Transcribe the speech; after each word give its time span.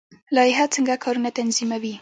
لایحه 0.35 0.65
څنګه 0.75 0.93
کارونه 1.03 1.29
تنظیموي؟ 1.37 1.89